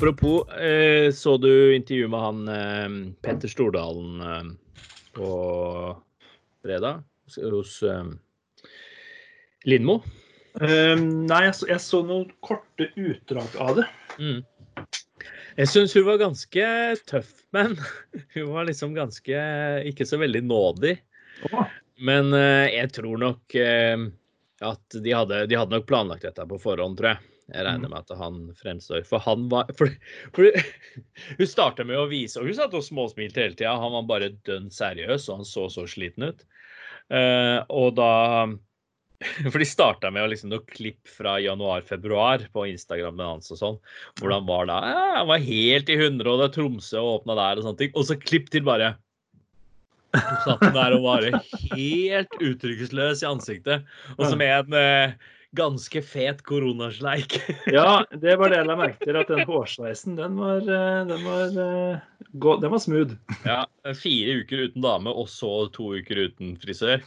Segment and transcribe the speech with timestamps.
[0.00, 4.46] Apropos, eh, så du intervjuet med han eh, Petter Stordalen eh,
[5.12, 5.32] på
[6.64, 7.02] fredag
[7.36, 8.06] hos eh,
[9.68, 9.98] Lindmo?
[10.54, 13.84] Um, nei, jeg så, jeg så, noen korte utdrag av det.
[14.16, 14.40] Mm.
[15.60, 16.70] Jeg syns hun var ganske
[17.12, 17.76] tøff, men
[18.38, 19.42] hun var liksom ganske
[19.92, 20.94] ikke så veldig nådig.
[21.50, 21.66] Oh.
[22.00, 24.08] Men uh, jeg tror nok uh,
[24.64, 27.29] at de hadde, de hadde, nok planlagt dette på forhånd, tror jeg.
[27.50, 27.92] Jeg regner mm.
[27.92, 29.04] med at han fremstår.
[29.08, 29.92] For han var for,
[30.36, 30.48] for,
[31.40, 33.76] Hun starta med å vise, og hun satt og småsmilte hele tida.
[33.80, 36.44] Han var bare dønn seriøs, og han så så sliten ut.
[37.10, 38.12] Uh, og da
[39.52, 43.76] For de starta med liksom noen klipp fra januar-februar på Instagrammen hans og sånn.
[44.20, 44.78] Hvordan var da?
[44.88, 47.82] Ja, han var helt i hundre, og det er Tromsø og åpna der og sånne
[47.82, 47.92] ting.
[47.92, 48.94] Og så klipp til bare
[50.10, 51.26] så satt han der og var
[51.76, 53.84] helt uttrykksløs i ansiktet.
[54.16, 55.12] Og som en eh,
[55.56, 57.36] ganske fet koronasleik.
[57.66, 59.18] ja, det var det jeg la merke til.
[59.18, 63.16] At den hårsveisen, den var, eh, den var, eh, den var smooth.
[63.44, 63.64] ja.
[63.96, 67.02] Fire uker uten dame, og så to uker uten frisør.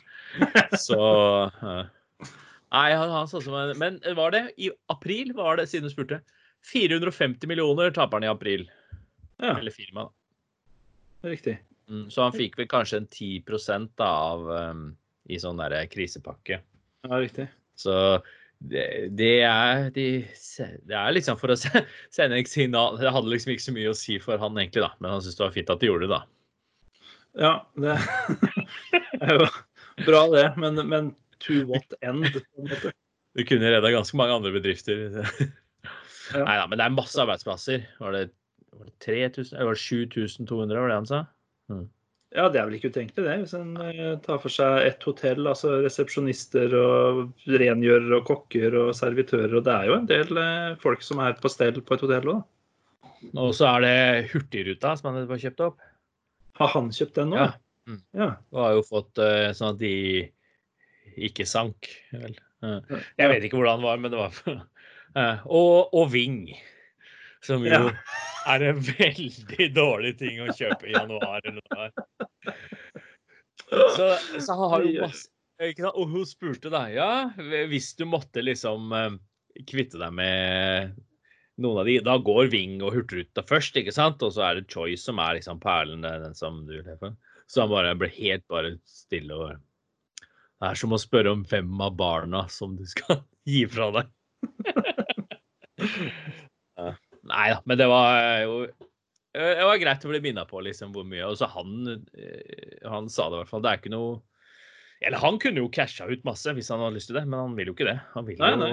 [0.79, 1.83] Så uh.
[2.73, 6.23] Nei, han, han som en, Men var det i april, var det, siden du spurte?
[6.71, 8.65] 450 millioner taper han i april.
[9.37, 9.57] Ja.
[9.59, 11.29] Eller firma, da.
[11.29, 11.57] Riktig.
[11.91, 13.43] Mm, så han fikk vel kanskje en 10
[13.99, 14.87] da, av um,
[15.29, 16.59] i sånn der krisepakke.
[17.03, 17.47] Ja, riktig.
[17.83, 17.95] Så
[18.63, 18.85] det,
[19.19, 20.05] det, er de,
[20.87, 23.97] det er liksom for å sende et signal Det hadde liksom ikke så mye å
[23.97, 24.93] si for han egentlig, da.
[25.03, 26.23] Men han syntes det var fint at de gjorde det, da.
[27.33, 27.97] Ja, det
[29.25, 29.49] er jo
[30.05, 30.45] bra, det.
[30.61, 31.11] Men, men
[31.43, 32.29] to what end?
[33.33, 35.17] Du kunne redda ganske mange andre bedrifter.
[35.17, 36.43] ja.
[36.45, 37.87] Nei da, men det er masse arbeidsplasser.
[37.99, 38.23] Var det,
[38.77, 39.57] var det 3000?
[39.59, 41.23] Eller 7200, var det han sa?
[41.73, 41.87] Mm.
[42.33, 43.33] Ja, det er vel ikke utenkelig, det.
[43.43, 48.93] Hvis en uh, tar for seg et hotell, altså resepsjonister og rengjørere og kokker og
[48.97, 49.53] servitører.
[49.59, 52.31] Og det er jo en del uh, folk som er på stell på et hotell
[52.33, 52.41] òg.
[53.39, 55.85] Og så er det Hurtigruta som han har kjøpt opp.
[56.57, 57.37] Har han kjøpt den nå?
[57.37, 57.51] Ja.
[57.89, 58.01] Mm.
[58.17, 58.29] ja.
[58.55, 59.93] Og har jo fått uh, sånn at de
[61.29, 62.33] ikke sank, vel.
[62.63, 64.61] Jeg vet ikke hvordan det var, men det var
[65.59, 66.47] og, og Ving,
[67.43, 67.89] som jo ja.
[68.49, 72.29] er en veldig dårlig ting å kjøpe i januar eller noe der.
[73.73, 75.29] Så, så han har jo masse
[75.93, 77.09] Og hun spurte da, ja,
[77.69, 78.91] hvis du måtte liksom
[79.69, 80.95] kvitte deg med
[81.63, 84.23] noen av de, da går Ving og Hurtigruta først, ikke sant?
[84.25, 87.13] Og så er det Choice som er liksom perlen, den som du lever.
[87.47, 89.61] Så han bare ble helt bare stille og
[90.63, 93.17] det er som å spørre om hvem av barna som du skal
[93.51, 94.11] gi fra deg.
[97.33, 98.15] Nei da, men det var
[98.45, 98.53] jo
[99.33, 101.25] Det var greit å bli minna på liksom hvor mye.
[101.25, 101.73] Og så han,
[102.13, 103.63] eh, han sa det i hvert fall.
[103.65, 104.21] Det er ikke noe
[105.03, 107.55] Eller han kunne jo casha ut masse hvis han hadde lyst til det, men han
[107.57, 107.97] vil jo ikke det.
[108.13, 108.69] Han vil jo nei.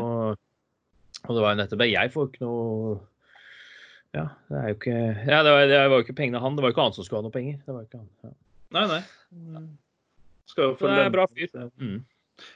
[1.27, 1.91] Og det var jo nettopp det.
[1.91, 2.93] Jeg får ikke noe
[4.17, 6.57] Ja, det er jo ikke Ja, det var, det var jo ikke pengene han.
[6.57, 7.59] Det var jo ikke han som skulle ha noe penger.
[7.65, 8.09] Det var ikke han.
[8.29, 8.37] Ja.
[8.77, 9.67] Nei, nei.
[10.51, 11.53] Skal jo få det er bra fyr.
[11.81, 12.01] Mm.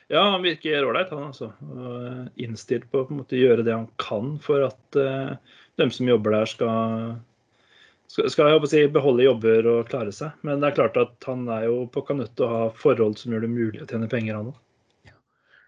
[0.09, 1.51] Ja, han virker ålreit, han altså.
[1.75, 5.35] Og innstilt på å på en måte gjøre det han kan for at uh,
[5.81, 7.17] dem som jobber der, skal,
[8.11, 10.35] skal, jeg si, beholde jobber og klare seg.
[10.47, 13.47] Men det er klart at han er jo på til å ha forhold som gjør
[13.47, 14.61] det mulig å tjene penger, han òg.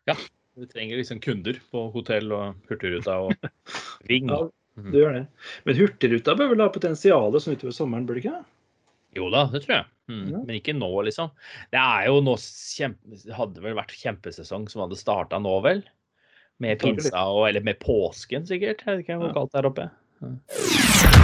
[0.06, 0.18] Ja.
[0.56, 3.34] Du trenger liksom kunder på hotell og Hurtigruta og
[4.08, 4.30] Ving.
[4.30, 4.44] ja,
[4.76, 5.24] du gjør det.
[5.66, 8.38] Men Hurtigruta bør vel ha potensial sånn utover sommeren, bør det ikke?
[9.16, 9.88] Jo da, det tror jeg.
[10.12, 10.24] Mm.
[10.30, 10.40] Ja.
[10.46, 11.32] Men ikke nå, liksom.
[11.72, 15.84] Det er jo nå kjempe, hadde vel vært kjempesesong som hadde starta nå, vel?
[16.62, 18.86] Med pinsa og Eller med påsken, sikkert.
[18.86, 19.90] Jeg vet ikke hvor kaldt det er oppe.
[20.22, 21.15] Ja.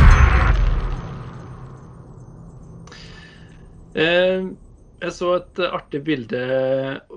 [5.03, 6.41] Jeg så et artig bilde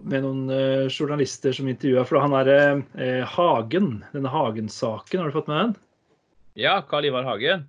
[0.02, 2.06] med noen eh, journalister som intervjua.
[2.08, 5.76] For han er eh, Hagen, denne Hagen-saken, har du fått med den?
[6.66, 7.68] Ja, Karl Ivar Hagen.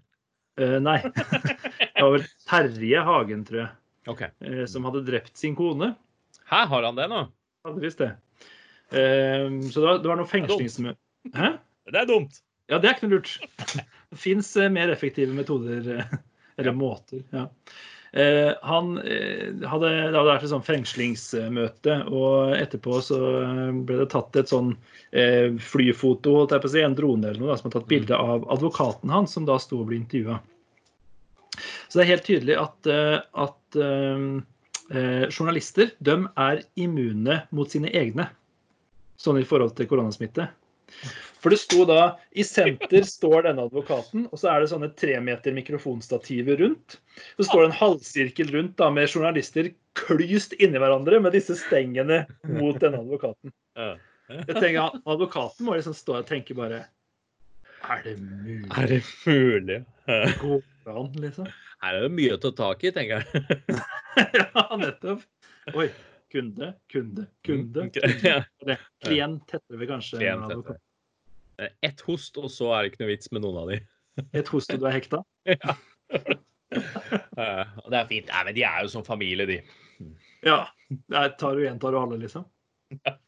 [0.56, 1.00] Uh, nei.
[1.96, 3.70] Det var vel Terje Hagen, tror jeg,
[4.08, 4.30] okay.
[4.46, 5.90] uh, som hadde drept sin kone.
[6.48, 7.26] Hæ, har han det nå?
[7.66, 8.14] Hadde visst det.
[8.94, 11.56] Uh, så det var, det var noe fengslingsmøte Hæ?
[11.90, 12.40] Det er dumt.
[12.70, 13.36] Ja, det er ikke noe lurt.
[13.66, 16.06] Det fins mer effektive metoder,
[16.56, 17.26] eller måter.
[17.34, 17.50] ja.
[18.16, 23.18] Eh, han eh, hadde, det hadde vært et sånn fengslingsmøte, og etterpå så
[23.84, 24.70] ble det tatt et sånn
[25.12, 27.90] eh, flyfoto, holdt jeg på å si, en drone eller noe, da, som har tatt
[27.90, 30.38] bilde av advokaten hans, som da sto og ble intervjua.
[31.58, 32.88] Så det er helt tydelig at,
[33.44, 38.30] at eh, journalister de er immune mot sine egne,
[39.20, 40.48] sånn i forhold til koronasmitte.
[41.46, 45.12] For det sto da I senter står denne advokaten, og så er det sånne tre
[45.22, 46.96] meter mikrofonstativer rundt.
[47.38, 52.24] Så står det en halvsirkel rundt da med journalister klyst inni hverandre med disse stengene
[52.50, 53.52] mot denne advokaten.
[53.78, 56.80] Jeg tenker Advokaten må liksom stå og tenke bare
[57.86, 58.66] Er det mulig?
[58.66, 59.78] Er det mulig?
[60.40, 61.52] Går det an, liksom?
[61.84, 63.78] Her er det mye å ta tak i, tenker jeg.
[64.40, 65.22] ja, nettopp.
[65.78, 65.86] Oi.
[66.34, 67.86] Kunde, kunde, kunde.
[67.94, 68.78] Kunde.
[69.06, 70.18] Klient heter vi kanskje.
[70.18, 70.82] Klient heter.
[71.58, 73.80] Ett host, og så er det ikke noe vits med noen av de.
[74.40, 75.22] Et host og du er hekta?
[77.36, 77.62] Ja.
[77.86, 78.26] det er fint.
[78.26, 79.60] Nei, men de er jo som familie, de.
[80.44, 80.66] Ja.
[81.12, 82.44] Der tar du en, tar du alle, liksom?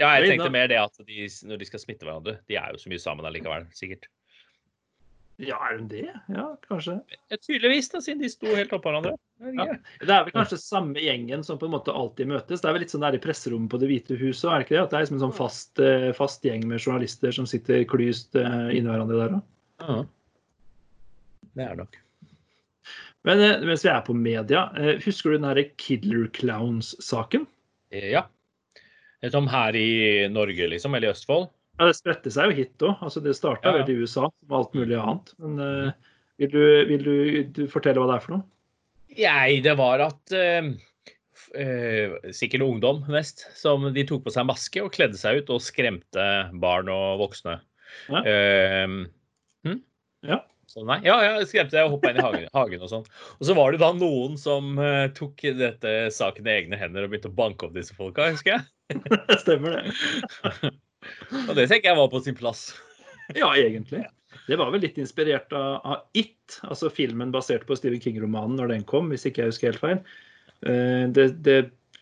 [0.00, 2.80] Ja, jeg tenkte mer det at de, når de skal smitte hverandre, de er jo
[2.80, 4.06] så mye sammen allikevel, sikkert.
[5.40, 6.06] Ja, er hun det?
[6.32, 6.98] Ja, kanskje.
[7.32, 9.16] Ja, tydeligvis, da, siden de sto helt oppå hverandre.
[9.40, 9.64] Ja.
[10.00, 12.60] Det er vel kanskje samme gjengen som på en måte alltid møtes.
[12.60, 14.74] Det er vel litt sånn der i presserommet på Det hvite huset, er det ikke
[14.76, 14.82] det?
[14.82, 18.36] At det er liksom en sånn fast, eh, fast gjeng med journalister som sitter klyst
[18.36, 19.46] eh, inni hverandre der òg.
[19.86, 19.96] Ja.
[21.56, 21.96] Det er det nok.
[23.28, 24.66] Men eh, mens vi er på media,
[25.06, 27.48] husker du den herre Kidler Clowns-saken?
[27.96, 28.26] Ja.
[29.32, 31.48] Som her i Norge, liksom, eller i Østfold?
[31.80, 33.00] Ja, Det spredte seg jo hit òg.
[33.00, 33.84] Altså, det starta Ja, ja.
[33.88, 35.32] vel i USA som alt mulig annet.
[35.40, 36.10] Men uh,
[36.40, 37.14] vil, du, vil du,
[37.56, 38.44] du fortelle hva det er for noe?
[39.16, 40.70] Nei, det var at uh,
[41.58, 43.46] eh, Sikkert ungdom mest.
[43.58, 46.28] Som de tok på seg maske og kledde seg ut og skremte
[46.62, 47.58] barn og voksne.
[48.12, 48.22] Ja.
[48.22, 49.82] Uh, hm?
[50.26, 50.42] Ja.
[50.70, 53.06] Så nei, ja, ja, skremte og hoppa inn i hagen, hagen og sånn.
[53.40, 57.10] Og så var det da noen som eh, tok dette saken i egne hender og
[57.10, 59.00] begynte å banke opp disse folka, husker jeg.
[59.42, 60.70] Stemmer det.
[61.48, 62.68] Og det tenker jeg var på sin plass.
[63.34, 64.04] Ja, egentlig.
[64.50, 68.74] Det var vel litt inspirert av, av It, altså filmen basert på Stephen King-romanen når
[68.74, 70.00] den kom, hvis ikke jeg husker helt feil.
[70.66, 71.58] Eh, det det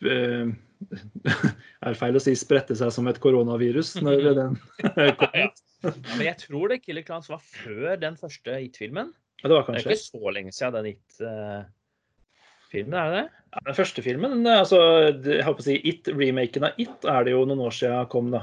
[0.09, 0.47] eh,
[1.89, 4.59] er feil å si spredte seg som et koronavirus når den
[5.21, 5.35] kom.
[5.35, 5.49] Ja.
[5.79, 9.12] Ja, men jeg tror det Killer Klans var før den første It-filmen.
[9.44, 13.29] Ja, det Det er ikke så lenge siden den It-filmen, er det det?
[13.53, 14.79] ja, Den første filmen, altså,
[15.15, 18.27] jeg håper å si It, remaken av It, er det jo noen år siden kom,
[18.35, 18.43] da.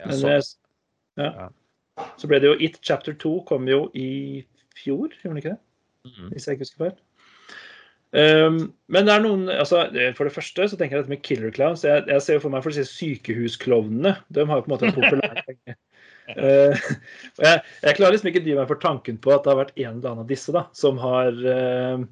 [0.00, 0.40] Ja, Men, eh,
[1.20, 1.48] ja.
[2.20, 4.42] Så ble det jo It chapter 2 kom jo i
[4.78, 5.60] fjor, gjorde den ikke det?
[6.08, 6.32] Mhm.
[6.32, 6.98] Hvis jeg ikke husker feil.
[8.10, 9.84] Um, men det er noen altså,
[10.18, 11.84] For det første så tenker jeg dette med killer clowns.
[11.86, 14.16] Jeg, jeg ser jo for meg for å si sykehusklovnene.
[14.34, 15.44] De har jo på en måte en populær.
[16.30, 16.76] Uh,
[17.42, 19.96] jeg, jeg klarer liksom ikke dy meg for tanken på at det har vært en
[19.96, 22.04] eller annen av disse da, som har uh,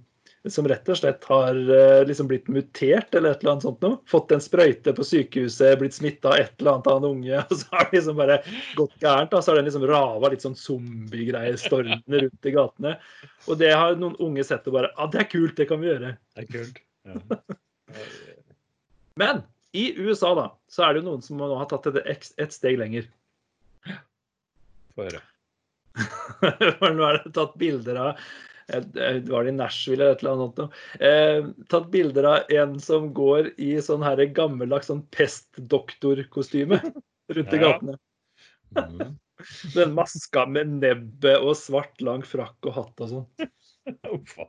[0.46, 3.98] som rett og slett har uh, liksom blitt mutert eller et eller annet sånt noe.
[4.08, 7.42] Fått en sprøyte på sykehuset, blitt smitta av et eller annet av en unge.
[7.50, 8.38] Og så har det liksom bare
[8.78, 9.34] gått gærent.
[9.34, 12.96] da, Så har den liksom rava litt sånn zombiegreier stormende rundt i gatene.
[13.48, 15.82] Og det har noen unge sett og bare Ja, ah, det er kult, det kan
[15.82, 16.16] vi gjøre.
[16.36, 16.82] Det er kult.
[17.08, 17.40] Ja.
[19.18, 19.42] Men
[19.72, 22.78] i USA, da, så er det jo noen som nå har tatt det et, steg
[22.80, 23.08] lenger.
[24.94, 25.22] Få høre.
[26.94, 28.20] Nå er det tatt bilder av eh,
[28.68, 30.58] Var det i Nashville eller et eller annet?
[30.60, 30.74] sånt?
[31.00, 36.80] Eh, tatt bilder av en som går i sånn her gammeldags sånn pestdoktorkostyme
[37.36, 37.62] rundt i Ja.
[37.64, 37.98] gatene.
[38.76, 39.16] Mhm.
[39.76, 43.28] Den maska med nebbet og svart, lang frakk og hatt og sånn.
[44.16, 44.48] Uff a.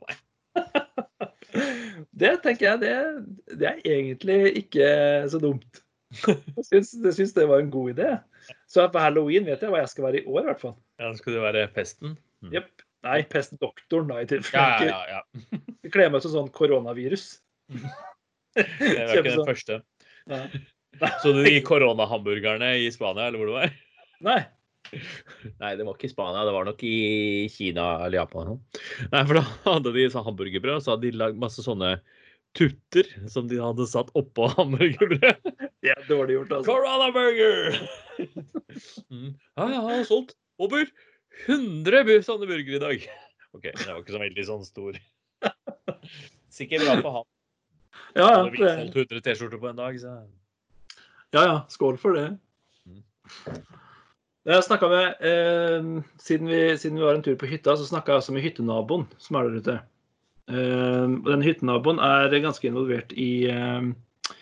[2.10, 2.96] Det tenker jeg, det,
[3.60, 4.88] det er egentlig ikke
[5.30, 5.80] så dumt.
[6.26, 8.10] Jeg syns, jeg syns det var en god idé.
[8.70, 10.76] Så på halloween vet jeg hva jeg skal være i år, i hvert fall.
[11.00, 12.16] Ja, skal du være pesten?
[12.42, 12.58] Mm.
[13.06, 14.90] Nei, pestdoktoren, da, i Ja, tilfelle.
[14.90, 15.22] ja, ja.
[15.24, 16.10] ja.
[16.12, 17.28] Meg som sånn koronavirus.
[18.58, 19.46] Det var ikke den sånn.
[19.48, 19.76] første.
[20.30, 20.44] Nei.
[21.22, 23.76] Så du de koronahamburgerne i Spania, eller hvor det var?
[24.26, 24.40] Nei.
[25.60, 26.94] Nei, det var ikke i Spania, det var nok i
[27.54, 28.56] Kina eller Japan.
[29.12, 31.92] Nei, for da hadde de sånn hamburgerbrød, og så hadde de lagd masse sånne
[32.58, 35.46] tutter som de hadde satt oppå hamburgerbrød.
[35.80, 36.66] Det er dårlig gjort, altså.
[36.74, 37.78] Corona burger!
[39.14, 39.30] Mm.
[39.56, 40.90] Ja, jeg har solgt over
[41.46, 43.08] 100 sånne burgere i dag.
[43.56, 45.00] OK, det var ikke så veldig sånn stor.
[46.60, 47.30] Sikkert bra for han.
[48.10, 50.18] Ja, ja, hadde solgt 100 T-skjorter på en dag, så
[51.30, 51.58] ja, ja.
[51.70, 52.26] Skål for det.
[52.86, 53.02] Mm.
[54.50, 58.12] Jeg snakket med, eh, siden, vi, siden vi var en tur på hytta, så snakka
[58.12, 59.76] jeg også med hyttenaboen som er der ute.
[60.50, 64.34] Eh, og den hyttenaboen er ganske involvert i, eh,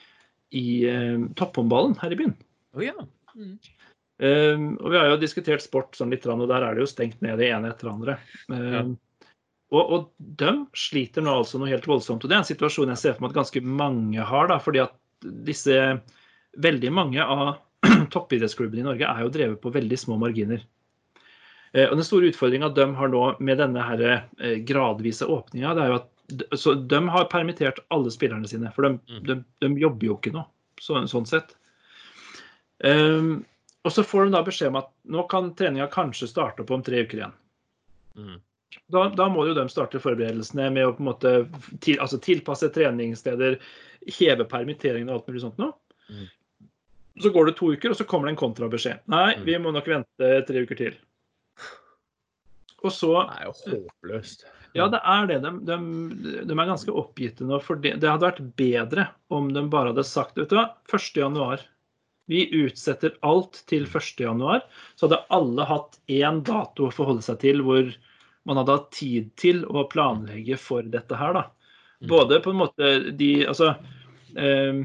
[0.57, 2.37] i eh, topphåndballen her i byen.
[2.73, 2.97] Oh, ja.
[3.35, 3.59] Mm.
[4.19, 7.21] Eh, og vi har jo diskutert sport sånn litt, og der er det jo stengt
[7.23, 8.19] ned det ene etter andre.
[8.51, 8.83] Eh, Ja.
[9.71, 12.25] og, og de sliter nå altså noe helt voldsomt.
[12.25, 14.81] Og det er en situasjon jeg ser for meg at ganske mange har, da, fordi
[14.87, 14.97] at
[15.45, 16.01] disse
[16.59, 17.59] Veldig mange av
[18.15, 20.63] toppidrettsklubbene i Norge er jo drevet på veldig små marginer.
[21.77, 24.03] Uh, og Den store utfordringa de har nå med denne her,
[24.41, 26.09] uh, gradvise åpninga, det er jo at
[26.59, 28.73] så de har permittert alle spillerne sine.
[28.75, 29.21] For de, Mm.
[29.29, 30.43] de, de jobber jo ikke nå,
[30.81, 31.55] så, sånn sett.
[32.85, 33.45] Um,
[33.87, 36.83] og så får de da beskjed om at nå kan treninga kanskje starte opp om
[36.85, 37.35] tre uker igjen.
[38.19, 38.39] Mm.
[38.93, 41.33] Da, da må jo de starte forberedelsene med å på en måte
[41.85, 43.57] til, altså tilpasse treningssteder,
[44.19, 45.73] heve permitteringene og alt mulig sånt noe.
[46.13, 46.27] Mm.
[47.23, 49.01] Så går det to uker, og så kommer det en kontrabeskjed.
[49.11, 49.45] Nei, Mm.
[49.47, 50.99] vi må nok vente tre uker til.
[52.85, 54.45] Og så Det er jo håpløst.
[54.77, 55.39] Ja, det er det.
[55.43, 57.59] De, de, de er ganske oppgitte nå.
[57.65, 61.65] For det, det hadde vært bedre om de bare hadde sagt vet du hva, 1.
[62.29, 64.21] Vi utsetter alt til 1.
[64.21, 64.65] januar.
[64.97, 67.89] Så hadde alle hatt én dato å forholde seg til hvor
[68.49, 71.35] man hadde hatt tid til å planlegge for dette her.
[71.37, 71.47] da.
[72.03, 72.11] Mm.
[72.13, 73.73] Både på en måte de Altså
[74.39, 74.85] eh,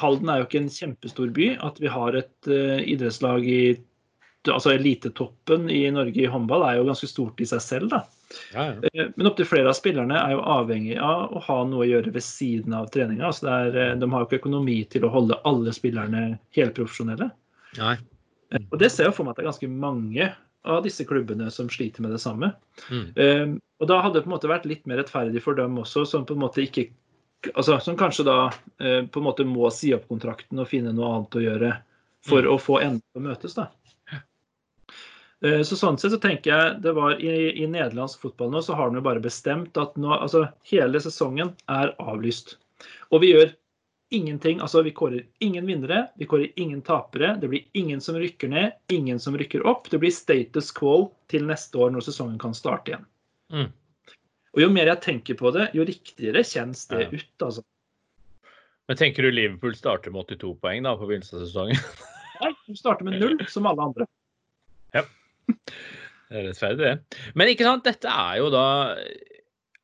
[0.00, 1.52] Halden er jo ikke en kjempestor by.
[1.66, 3.62] At vi har et eh, idrettslag i
[4.48, 7.90] altså Elitetoppen i Norge i håndball er jo ganske stort i seg selv.
[7.92, 8.04] da.
[8.54, 8.88] Ja, ja.
[8.94, 12.12] Eh, Men opptil flere av spillerne er jo avhengig av å ha noe å gjøre
[12.14, 13.26] ved siden av treninga.
[13.26, 17.30] Altså eh, de har jo ikke økonomi til å holde alle spillerne helprofesjonelle.
[17.78, 17.96] Nei.
[18.52, 20.30] Eh, Og det ser jeg for meg at det er ganske mange
[20.64, 22.52] av disse klubbene som sliter med det samme.
[22.90, 23.54] Mm.
[23.80, 26.26] Og da hadde det på en måte vært litt mer rettferdig for dem også, som
[26.28, 26.90] på en måte ikke
[27.56, 31.38] altså Som kanskje da på en måte må si opp kontrakten og finne noe annet
[31.38, 31.70] å gjøre
[32.28, 32.50] for Mm.
[32.52, 33.54] å få endene til å møtes.
[33.56, 33.68] da.
[35.44, 37.30] Eh, Så sånn sett så tenker jeg det var i,
[37.62, 41.54] i nederlandsk fotball nå så har de jo bare bestemt at nå, altså hele sesongen
[41.68, 42.58] er avlyst.
[43.10, 43.54] Og vi gjør
[44.12, 44.60] ingenting.
[44.60, 47.36] Altså vi kårer ingen vinnere, vi kårer ingen tapere.
[47.40, 49.88] Det blir ingen som rykker ned, ingen som rykker opp.
[49.90, 53.06] Det blir status quo til neste år når sesongen kan starte igjen.
[53.54, 53.68] Mm.
[54.50, 57.08] Og jo mer jeg tenker på det, jo riktigere kjennes det Ja.
[57.14, 57.62] ut, altså.
[58.90, 61.78] Men tenker du Liverpool starter med 82 poeng da på begynnelsen av sesongen?
[62.42, 64.06] Nei, du starter med null, som alle andre.
[66.30, 67.22] Det er rettferdig, det.
[67.34, 68.66] Men ikke sant, dette er jo da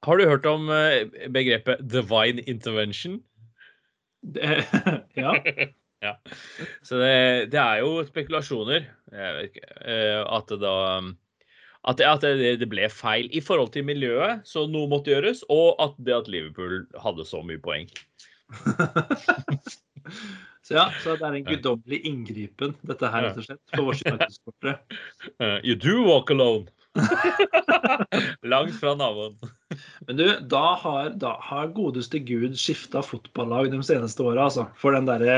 [0.06, 3.18] Har du hørt om eh, begrepet 'divine intervention'?
[4.22, 4.62] Det,
[5.22, 5.34] ja.
[6.04, 6.12] Ja.
[6.84, 8.84] Så det, det er jo spekulasjoner.
[9.42, 10.74] Ikke, eh, at det da
[11.86, 15.44] at, det, at det, det ble feil i forhold til miljøet, så noe måtte gjøres,
[15.48, 17.90] og at det at Liverpool hadde så mye poeng.
[20.66, 24.72] Så ja, så det er en guddommelig inngripen, dette her, rett og slett, United-sportere.
[25.38, 26.66] Eh, you do walk alone.
[28.42, 29.36] Langt fra naboen.
[30.08, 34.64] Men du, da har, da har godeste Gud skifta fotballag de seneste åra, altså.
[34.80, 35.36] For den derre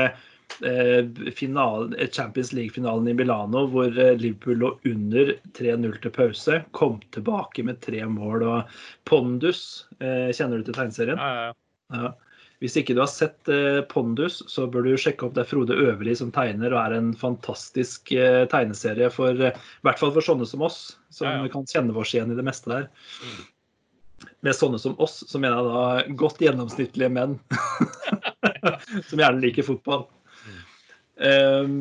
[0.65, 6.57] eh, finalen, eh, Champions League-finalen i Milano hvor eh, Liverpool lå under 3-0 til pause,
[6.73, 9.85] kom tilbake med tre mål og pondus.
[10.01, 11.21] Eh, kjenner du til tegneserien?
[11.21, 12.01] Ja, ja, ja.
[12.01, 12.11] Ja.
[12.59, 15.77] Hvis ikke du har sett eh, Pondus, så bør du sjekke opp det er Frode
[15.79, 20.25] Øverli som tegner, og er en fantastisk eh, tegneserie for eh, i hvert fall for
[20.25, 20.81] sånne som oss,
[21.13, 21.51] som Ja, ja.
[21.53, 22.89] kan kjenne oss igjen i det meste der.
[23.23, 24.27] Mm.
[24.43, 27.37] Med sånne som oss, så mener jeg da godt gjennomsnittlige menn
[29.07, 30.09] som gjerne liker fotball.
[30.43, 30.59] Mm.
[31.29, 31.71] Eh,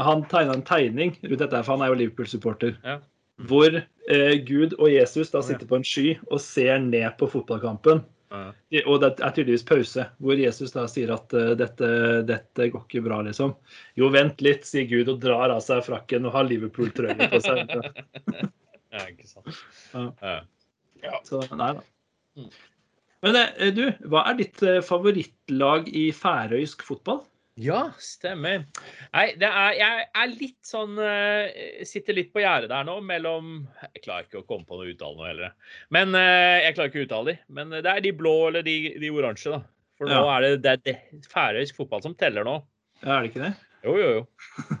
[0.00, 2.78] han tegna en tegning rundt dette, for han er jo Liverpool-supporter.
[2.80, 2.96] Ja.
[3.44, 8.04] Hvor eh, Gud og Jesus da sitter på en sky og ser ned på fotballkampen.
[8.34, 8.82] Ja.
[8.90, 11.88] Og det er tydeligvis pause, hvor Jesus da sier at eh, dette,
[12.28, 13.54] dette går ikke bra, liksom.
[14.00, 17.74] Jo, vent litt, sier Gud og drar av seg frakken og har Liverpool-trøya på seg.
[18.94, 19.64] ja, ikke sant.
[19.94, 20.38] Ja.
[21.04, 21.20] Ja.
[21.26, 21.84] Så nei da.
[22.38, 22.50] Mm.
[23.24, 27.22] Men eh, du, hva er ditt eh, favorittlag i færøysk fotball?
[27.60, 28.64] Ja, stemmer.
[29.14, 33.52] Nei, det er, jeg er litt sånn eh, Sitter litt på gjerdet der nå mellom
[33.92, 35.52] Jeg klarer ikke å komme på noe uttale nå heller.
[35.94, 37.36] Men eh, Jeg klarer ikke å uttale de.
[37.54, 39.60] Men det er de blå eller de, de oransje, da.
[39.94, 40.32] For nå Ja.
[40.34, 40.82] er det, det, er
[41.22, 42.56] det færøysk fotball som teller nå.
[43.04, 43.52] Ja, er det ikke det?
[43.86, 44.80] Jo, jo, jo.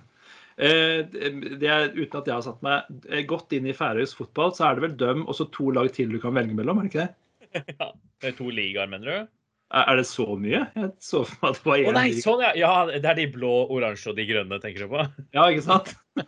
[0.54, 4.68] Eh, det er, uten at jeg har satt meg godt inn i færøysk fotball, så
[4.68, 6.92] er det vel døm og så to lag til du kan velge mellom, er det
[6.92, 7.72] ikke det?
[7.80, 7.88] Ja.
[8.22, 9.32] Det er to ligaer, mener du?
[9.74, 10.60] Er, det så mye?
[10.78, 12.52] Jeg så for meg at det var Å én nei, sånn, ja.
[12.54, 12.72] ja.
[12.94, 15.00] Det er de blå, oransje og de grønne, tenker du på?
[15.34, 15.90] Ja, ikke sant?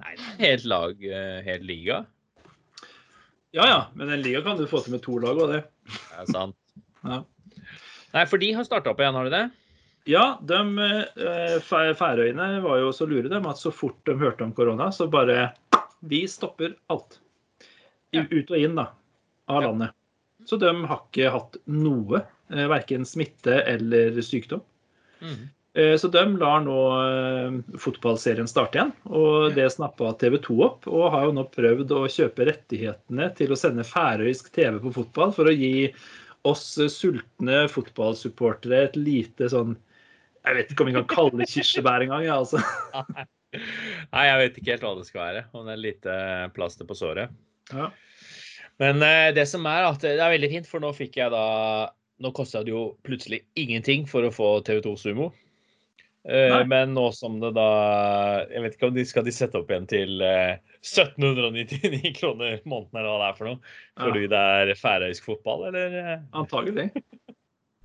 [0.00, 1.98] Nei, det er helt lag, eh, helt liga.
[3.54, 5.60] Ja ja, men en liga kan du få til med to lag og det.
[5.86, 6.56] Det er sant.
[7.04, 7.20] Ja.
[8.14, 9.44] Nei, for de har starta opp igjen, har de det?
[10.10, 10.58] Ja, de,
[11.16, 15.06] eh, Færøyene var jo så lure dem at så fort de hørte om korona, så
[15.10, 15.52] bare
[16.04, 17.20] Vi stopper alt.
[18.12, 18.26] Ja.
[18.28, 18.90] Ut og inn da,
[19.48, 19.68] av Ja.
[19.70, 19.94] landet.
[20.44, 22.22] Så de har ikke hatt noe.
[22.52, 24.60] Eh, verken smitte eller sykdom.
[25.24, 25.44] Mhm.
[25.74, 28.92] Eh, Så de lar nå eh, fotballserien starte igjen.
[29.10, 33.50] Og det snappa TV 2 opp, og har jo nå prøvd å kjøpe rettighetene til
[33.50, 35.88] å sende færøysk TV på fotball for å gi
[36.46, 39.74] oss sultne fotballsupportere et lite sånn
[40.44, 42.22] Jeg vet ikke om vi kan kalle det kirsebær engang.
[42.26, 42.60] jeg, altså.
[44.12, 45.42] Nei, jeg vet ikke helt hva det skal være.
[45.56, 46.16] Om det er lite
[46.54, 47.32] plaster på såret.
[47.72, 47.88] Ja.
[48.82, 51.44] Men eh, det som er at det er veldig fint, for nå fikk jeg da
[52.22, 55.32] Nå kosta det jo plutselig ingenting for å få TV2 Sumo.
[56.24, 56.60] Eh, Nei.
[56.70, 57.64] men nå som det da
[58.48, 63.00] Jeg vet ikke om de skal de sette opp igjen til eh, 1799 kroner måneden,
[63.00, 63.74] eller hva det er for noe.
[63.98, 65.98] Fordi det er færøysk fotball, eller?
[66.00, 66.22] eh?
[66.38, 66.90] Antagelig.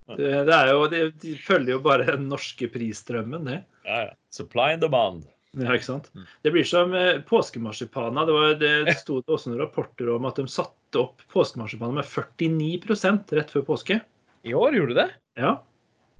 [0.10, 3.60] Det, det er jo, det, de følger jo bare den norske prisstrømmen, det.
[3.86, 4.15] Ja, ja.
[4.34, 5.27] Supply and demand.
[5.58, 6.12] Ja, ikke sant?
[6.46, 8.27] Det blir som eh, påskemarsipaner.
[8.27, 12.06] Det, var, det sto det også noen rapporter om at de satte opp påskemarsipaner med
[12.06, 13.98] 49% rett før påske.
[14.46, 15.08] I år gjorde du det?
[15.41, 15.56] Ja.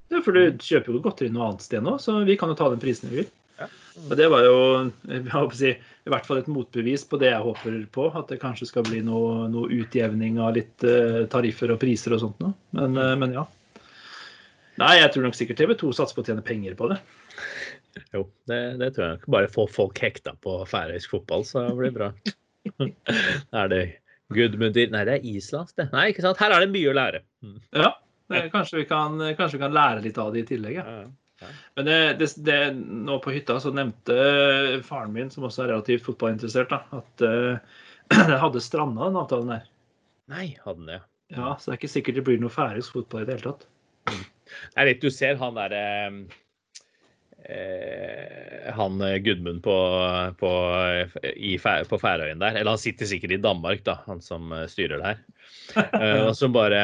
[0.09, 2.71] ja for du kjøper jo godteri noe annet sted nå, så vi kan jo ta
[2.74, 3.29] den prisen vi vil.
[3.59, 3.69] Ja.
[4.07, 4.57] Og det var jo
[5.53, 8.09] si, i hvert fall et motbevis på det jeg håper på.
[8.17, 12.25] At det kanskje skal bli noe, noe utjevning av litt eh, tariffer og priser og
[12.25, 12.55] sånt noe.
[12.79, 13.45] Men, eh, men ja.
[14.79, 17.01] Nei, jeg tror nok sikkert TV 2 satser på å tjene penger på det.
[18.13, 19.22] Jo, det, det tror jeg.
[19.36, 22.12] Bare få folk hekta på færøysk fotball, så blir det bra.
[23.62, 23.81] er det
[24.34, 25.88] Gudmundur Nei, det er islandsk, det.
[25.93, 26.41] Nei, ikke sant.
[26.41, 27.24] Her er det mye å lære.
[27.46, 27.58] Mm.
[27.81, 27.93] Ja,
[28.53, 30.77] kanskje, vi kan, kanskje vi kan lære litt av det i tillegg.
[30.77, 31.50] Ja.
[31.75, 34.15] Men det, det, det, nå på hytta så nevnte
[34.86, 39.69] faren min, som også er relativt fotballinteressert, da, at uh, hadde stranda, den avtalen der.
[40.29, 41.00] Nei, hadde den det.
[41.34, 43.67] Ja, Så det er ikke sikkert det blir noe færøysk fotball i det hele tatt.
[44.10, 46.22] Det er litt, du ser han derre eh,
[48.75, 49.75] Han eh, Gudmund på,
[50.39, 50.51] på,
[51.36, 51.56] i,
[51.89, 52.60] på Færøyen der.
[52.60, 55.24] Eller han sitter sikkert i Danmark, da, han som eh, styrer der.
[55.70, 56.79] Eh, og som bare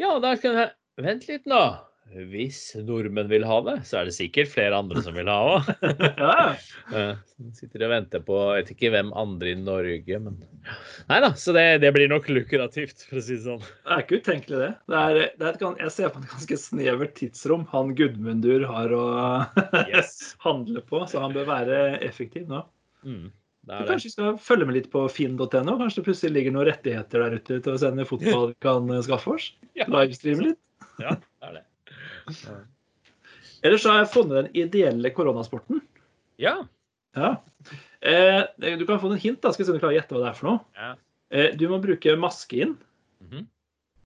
[0.00, 1.60] Ja, da skal jeg Vent litt nå.
[2.08, 5.66] Hvis nordmenn vil ha det, så er det sikkert flere andre som vil ha òg.
[6.22, 6.46] ja,
[7.58, 10.38] Sitter og venter på Jeg vet ikke hvem andre i Norge, men
[11.10, 13.60] Nei da, så det, det blir nok lukrativt, for å si det sånn.
[13.60, 14.70] Det er ikke utenkelig, det.
[14.88, 18.94] det, er, det er et, jeg ser på et ganske snevert tidsrom han Gudmundur har
[18.96, 19.04] å
[19.92, 20.32] Yes.
[20.44, 22.64] handle på, så han bør være effektiv nå.
[23.04, 23.28] Mm,
[23.68, 23.88] det det.
[23.92, 25.46] kanskje skal følge med litt på finn.no?
[25.52, 29.04] Kanskje det plutselig ligger noen rettigheter der ute til å sende fotball vi kan eh,
[29.04, 29.52] skaffe oss?
[29.76, 29.86] Ja.
[29.92, 30.62] Livestreame litt?
[30.98, 31.67] Ja, det er det.
[33.64, 35.80] Ellers så har jeg funnet den ideelle koronasporten.
[36.38, 36.56] Ja.
[37.18, 37.32] Ja.
[38.06, 38.42] Eh,
[38.78, 39.50] du kan få en hint, da.
[39.52, 40.60] Skal vi se om du klarer å gjette hva det er for noe.
[40.78, 40.94] ja.
[41.28, 42.70] Eh, du må bruke maske inn.
[43.20, 43.42] Mhm.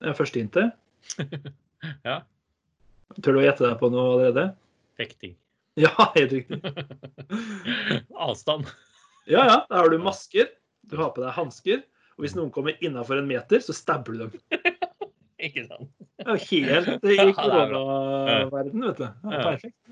[0.03, 0.73] Det er første hintet.
[2.07, 2.21] Ja.
[3.19, 4.45] Tør du å gjette deg på noe allerede?
[4.99, 5.33] Fekting.
[5.79, 6.61] Ja, helt riktig.
[8.27, 8.69] Avstand.
[9.27, 9.57] Ja, ja.
[9.67, 10.47] Da har du masker.
[10.87, 11.83] Du har på deg hansker.
[12.15, 14.33] Og hvis noen kommer innafor en meter, så stabber du dem.
[15.43, 15.89] Ikke sant?
[16.19, 19.09] Det er jo helt i Ja, det er koronaverden, vet du.
[19.09, 19.79] Ja, perfekt.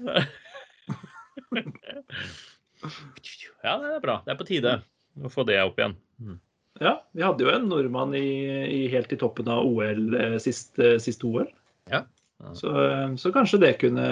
[3.61, 4.15] Ja, det er bra.
[4.25, 4.71] Det er på tide
[5.21, 5.93] å få det opp igjen.
[6.23, 6.39] Mm.
[6.81, 8.31] Ja, vi hadde jo en nordmann i,
[8.73, 11.51] i helt i toppen av OL sist, sist, eh, siste OL.
[11.93, 12.07] Ja.
[12.41, 12.55] Ja.
[12.57, 14.07] Så, eh, så kanskje det kunne,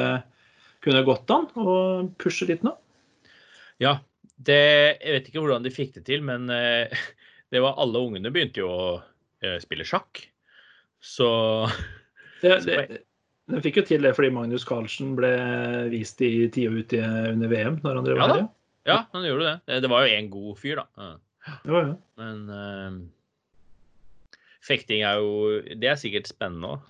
[0.84, 1.76] kunne gått an å
[2.20, 2.74] pushe litt nå.
[3.80, 3.98] Ja,
[4.36, 4.60] det,
[5.00, 6.92] jeg vet ikke hvordan de fikk det til, men eh,
[7.52, 8.90] det var alle ungene begynte jo å
[9.44, 10.26] eh, spille sjakk.
[11.16, 11.28] Så
[12.42, 13.02] Det, det,
[13.48, 15.30] den fikk jo til det fordi Magnus Carlsen ble
[15.92, 17.00] vist i tide og ute
[17.32, 17.78] under VM.
[17.84, 18.34] når han drev Ja da.
[18.40, 18.48] her.
[18.86, 19.54] ja, han gjorde det.
[19.66, 20.86] Det- Det var jo en god fyr, da.
[20.98, 21.14] Ja.
[21.64, 21.94] Ja, jo.
[22.20, 22.98] Men uh,
[24.68, 26.80] fekting er jo Det er sikkert spennende òg.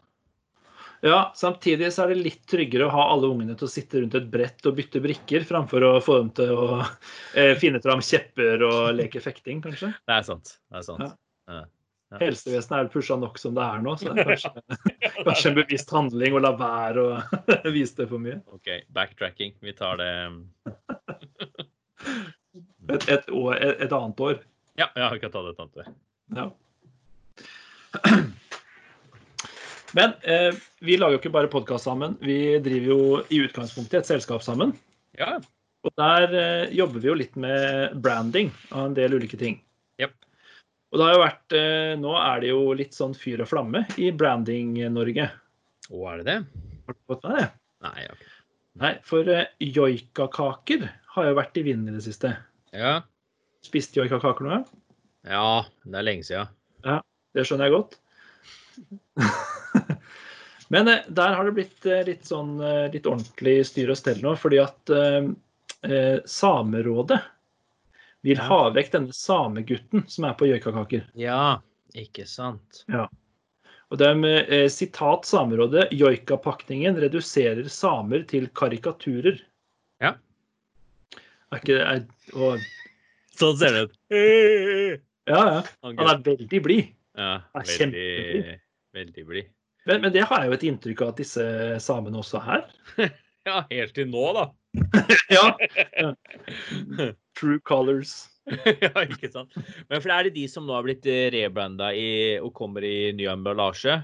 [1.07, 4.17] ja, samtidig så er det litt tryggere å ha alle ungene til å sitte rundt
[4.19, 6.81] et brett og bytte brikker, framfor å få dem til å
[7.39, 9.93] eh, finne fram kjepper og leke fekting, kanskje.
[9.95, 10.57] Det er sant.
[10.73, 11.05] Det er sant.
[11.07, 11.15] Ja.
[11.61, 11.65] Ja.
[12.09, 12.19] Ja.
[12.23, 14.51] Helsevesenet er pusha nok som det er nå, så det er kanskje,
[15.27, 17.09] kanskje en bevisst handling å la være å
[17.77, 18.39] vise det for mye.
[18.55, 19.53] OK, backtracking.
[19.65, 20.13] Vi tar det
[22.89, 24.41] Et, et, år, et, et annet år.
[24.81, 25.89] Ja, ja vi kan ta det et annet år.
[26.39, 26.49] Ja.
[29.97, 32.17] Men eh, vi lager jo ikke bare podkast sammen.
[32.25, 34.73] Vi driver jo i utgangspunktet et selskap sammen.
[35.19, 35.39] Ja.
[35.87, 39.61] Og der eh, jobber vi jo litt med branding av en del ulike ting.
[40.01, 40.17] Japp.
[40.89, 43.85] Og det har jo vært eh, Nå er det jo litt sånn fyr og flamme
[44.01, 45.29] i Branding-Norge.
[45.89, 46.39] Å, er det det?
[46.89, 47.47] Har du fått med det?
[47.85, 48.35] Nei, okay.
[48.79, 52.33] Nei, for eh, joikakaker har jo vært i vinden i det siste.
[52.73, 53.01] Ja.
[53.67, 54.63] Spist joikakaker noe?
[55.29, 56.53] ja, det er lenge siden.
[57.37, 57.99] Det skjønner jeg godt.
[60.73, 62.57] Men eh, der har det blitt litt sånn
[62.93, 65.29] litt ordentlig styr og stell nå, fordi at eh,
[66.25, 67.21] Samerådet
[68.27, 68.47] vil Ja.
[68.49, 71.05] ha vekk denne samegutten som er på joikakaker.
[71.15, 71.61] Ja,
[71.95, 72.85] ikke sant.
[73.89, 79.39] Og det er med eh, sitat Samerådet joikapakningen reduserer samer til karikaturer.
[80.03, 80.15] Ja.
[81.53, 82.61] Er ikke det og,
[83.39, 83.99] Sånn ser det ut.
[85.29, 85.63] Ja, ja.
[85.85, 86.87] Han er veldig blid.
[87.19, 88.55] Ja, er veldig,
[88.97, 89.49] veldig blid.
[89.85, 91.45] Men, men det har jeg jo et inntrykk av at disse
[91.85, 92.65] samene også er.
[93.49, 94.43] Ja, helt til nå, da.
[95.37, 95.45] Ja.
[97.39, 98.27] True colors.
[98.85, 99.57] ja, ikke sant.
[99.89, 101.93] Men for er det de som nå har blitt rebranda
[102.43, 104.01] og kommer i ny emballasje?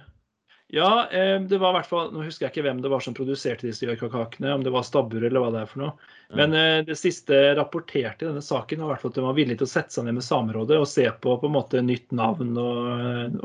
[0.74, 3.14] Ja, eh, det var i hvert fall, nå husker jeg ikke hvem det var som
[3.14, 6.08] produserte disse joikakakene, om det var Stabbur eller hva det er for noe.
[6.34, 9.36] Men eh, det siste rapporterte i denne saken var i hvert fall at de var
[9.36, 12.16] villige til å sette seg ned med Samerådet og se på på en måte nytt
[12.16, 12.80] navn og,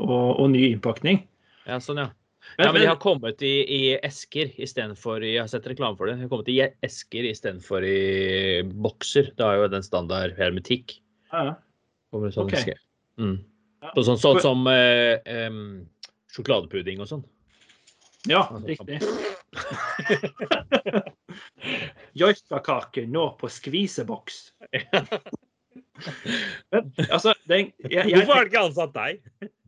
[0.00, 1.22] og, og ny innpakning.
[1.68, 2.08] Ja, sånn, ja.
[2.58, 6.16] Ja, men de har kommet i, i esker istedenfor Jeg har sett reklame for det.
[6.18, 9.30] De har kommet i esker istedenfor i bokser.
[9.36, 10.98] Det er jo den standard hermetikk.
[11.32, 11.54] Ja, ja.
[12.10, 12.74] Sånn okay.
[13.20, 13.36] Mm.
[13.80, 13.92] Ja.
[14.02, 15.50] Sånn, sånn som eh, eh,
[16.34, 17.22] sjokoladepudding og sånn.
[18.28, 18.98] ja riktig.
[22.20, 24.42] Joikakake nå på skviseboks.
[26.72, 29.20] Men, altså, den, jeg, jeg, Hvorfor har de ikke ansatt deg?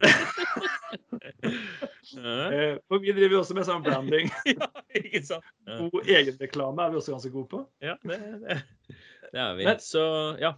[1.23, 4.29] ja, eh, for vi driver jo også med sånn branding.
[4.99, 5.47] ikke sant?
[5.69, 7.63] Ja, God egenreklame er vi også ganske gode på.
[7.85, 8.59] ja det, det,
[9.33, 9.67] det er vi.
[9.71, 10.05] Men- Så
[10.43, 10.55] ja.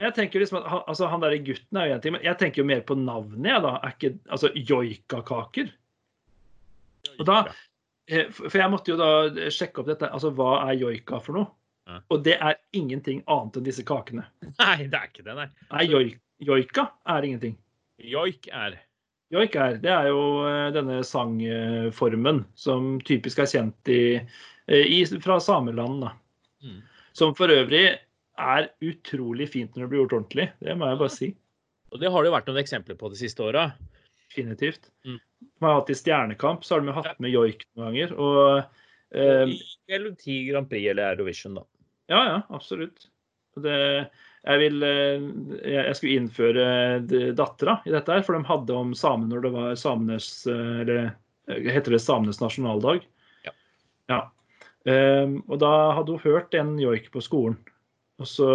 [0.00, 2.34] Jeg tenker liksom at han, altså, han der gutten er jo en ting, men jeg
[2.40, 3.76] tenker jo mer på navnet, jeg, da.
[3.86, 5.68] Er ikke, altså joikakaker.
[7.20, 7.36] Og da,
[8.10, 9.10] eh, For for jeg måtte jo da
[9.54, 10.08] sjekke opp dette.
[10.10, 11.46] Altså, hva er joika for noe?
[11.86, 12.00] Ja.
[12.10, 14.24] Og det er ingenting annet enn disse kakene.
[14.58, 15.46] Nei, det er ikke det, nei.
[15.70, 17.54] Nei, joik, joika er ingenting.
[18.02, 18.80] Joik er
[19.34, 24.02] Joik er, det er jo eh, denne sangformen som typisk er kjent i,
[24.70, 26.04] eh, i, fra sameland.
[26.62, 26.82] Mm.
[27.18, 30.46] Som for øvrig er utrolig fint når det blir gjort ordentlig.
[30.62, 31.30] Det må jeg bare si.
[31.94, 33.68] Og det har det jo vært noen eksempler på de siste åra.
[34.28, 34.90] Definitivt.
[35.06, 35.18] Mm.
[35.60, 38.14] Man har hatt i Stjernekamp, så har de hatt med joik noen ganger.
[38.18, 38.38] Og
[39.14, 39.56] eh,
[39.90, 41.66] Eller ti Grand Prix eller Eurovision, da.
[42.10, 43.08] ja, ja, absolutt.
[43.62, 43.76] Det,
[44.44, 45.26] jeg, vil, eh,
[45.72, 46.64] jeg skulle innføre
[47.08, 50.80] d- dattera i dette, her, for de hadde om samene når det var samenes eh,
[50.84, 51.00] Eller
[51.48, 53.06] eh, heter det samenes nasjonaldag?
[53.46, 53.54] Ja.
[54.12, 54.20] ja.
[54.84, 57.56] Um, og da hadde hun hørt en joik på skolen.
[58.20, 58.48] Og så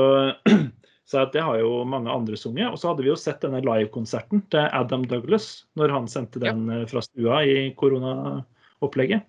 [1.10, 2.70] sa jeg at det har jo mange andre sunget.
[2.70, 5.50] Og så hadde vi jo sett denne livekonserten til Adam Douglas
[5.80, 9.26] når han sendte den eh, fra stua i koronaopplegget.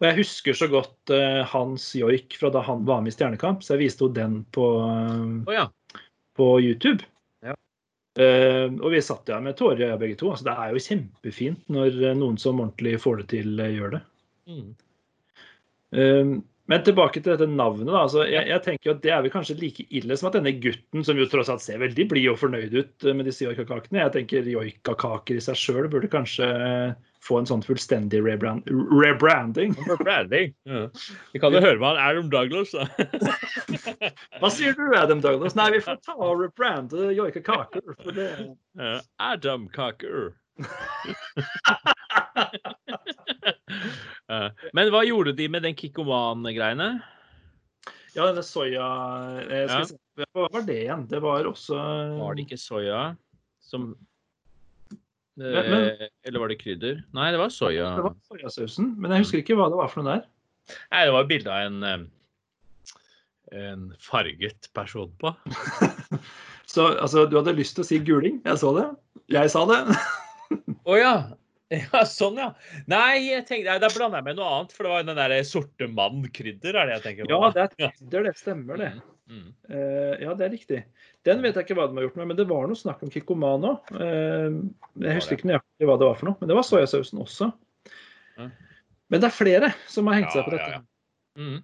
[0.00, 3.64] Og jeg husker så godt uh, hans joik fra da han var med i Stjernekamp,
[3.64, 5.66] så jeg viste henne den på, uh, oh, ja.
[6.36, 7.04] på YouTube.
[7.44, 7.52] Ja.
[8.16, 10.32] Uh, og vi satt der med tårer begge to.
[10.32, 14.02] Altså, det er jo kjempefint når noen som ordentlig får det til, gjør det.
[14.50, 14.70] Mm.
[16.70, 17.90] Men tilbake til dette navnet.
[17.90, 21.04] altså, jeg, jeg tenker at Det er vel kanskje like ille som at denne gutten,
[21.06, 24.14] som jo tross alt ser veldig blid og fornøyd ut eh, med disse joikakakene Jeg
[24.18, 29.74] tenker joikakaker i seg sjøl burde kanskje eh, få en sånn fullstendig rebrand, rebranding.
[29.76, 30.00] For.
[30.08, 30.84] Ja.
[31.34, 32.86] Vi kan jo høre med han Adam Douglas, da.
[34.40, 35.56] Hva sier du, Adam Douglas?
[35.58, 37.84] Nei, vi får ta og rebrande joikakaker.
[38.80, 38.94] Ja.
[39.20, 40.30] Adam Cocker.
[44.76, 46.88] Men hva gjorde de med den Kikkoman-greiene?
[48.16, 48.86] Ja, denne soya
[49.46, 49.84] eh, Ja.
[49.86, 49.94] se,
[50.34, 51.04] Hva var det igjen?
[51.10, 51.76] Det var også
[52.18, 53.02] Var det ikke soya
[53.62, 53.92] som
[55.36, 57.02] Men- men- Eh, Eller var det krydder?
[57.14, 57.94] Nei, det var soya.
[57.96, 60.24] Det var soyasausen, men jeg husker ikke hva det var for noe der.
[60.92, 61.98] Nei, det var bilde av en eh,
[63.52, 65.34] en farget person på.
[66.70, 68.40] Så altså, du hadde lyst til å si guling?
[68.44, 68.90] Jeg så det.
[69.28, 69.86] Jeg sa det.
[70.90, 71.14] Å ja.
[71.70, 72.48] Ja, sånn, ja.
[72.90, 74.72] Nei, jeg tenkte, nei, da blander jeg med noe annet.
[74.74, 77.30] For det var den der sorte mann-krydder, er det jeg tenker på.
[77.30, 78.88] Ja, det er, det, det stemmer, det.
[79.30, 79.52] Mm.
[79.70, 80.80] Uh, ja, det er riktig.
[81.28, 83.12] Den vet jeg ikke hva de har gjort med, men det var noe snakk om
[83.14, 83.92] Kikkoman òg.
[83.94, 87.52] jeg husker ikke nøyaktig hva det var for noe, men det var soyasausen også.
[88.40, 88.50] Mm.
[89.14, 90.72] Men det er flere som har hengt seg på dette.
[90.74, 90.86] ja, ja.
[91.38, 91.60] Mm.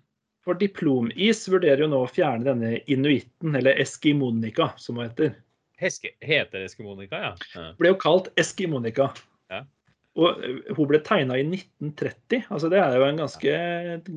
[0.47, 5.35] For Diplomis vurderer jo nå å fjerne denne inuitten, eller eskimonika, som hun heter.
[5.81, 7.33] Heske, heter Eskimonika, ja.
[7.55, 7.71] ja.
[7.77, 9.11] Ble jo kalt Eskimonika.
[9.53, 9.63] Ja.
[10.17, 12.47] Og eh, hun ble tegna i 1930.
[12.49, 13.57] altså Det er jo en ganske